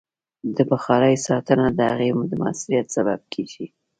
[0.55, 3.65] د بخارۍ ساتنه د هغې د مؤثریت سبب کېږي.